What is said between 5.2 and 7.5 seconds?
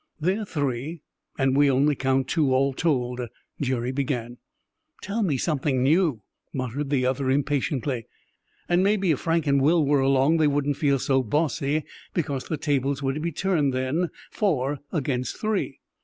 me something new!" muttered the other